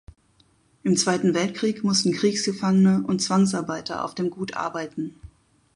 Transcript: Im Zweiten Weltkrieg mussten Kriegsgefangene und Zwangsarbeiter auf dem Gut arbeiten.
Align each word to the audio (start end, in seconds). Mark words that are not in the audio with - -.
Im 0.81 0.97
Zweiten 0.97 1.35
Weltkrieg 1.35 1.83
mussten 1.83 2.11
Kriegsgefangene 2.11 3.03
und 3.05 3.21
Zwangsarbeiter 3.21 4.03
auf 4.03 4.15
dem 4.15 4.31
Gut 4.31 4.55
arbeiten. 4.57 5.13